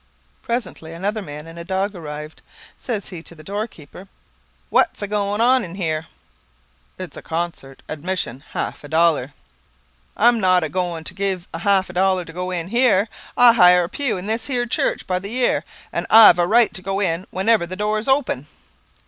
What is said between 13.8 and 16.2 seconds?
a pew in this here church by the year, and